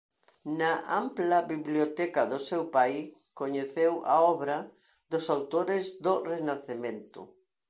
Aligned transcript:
Na 0.59 0.69
ampla 1.01 1.39
biblioteca 1.51 2.21
do 2.31 2.37
seu 2.49 2.63
pai 2.75 2.95
coñeceu 3.39 3.93
a 4.13 4.15
obra 4.33 4.57
dos 5.11 5.25
autores 5.35 5.85
do 6.05 6.13
Renacemento. 6.31 7.21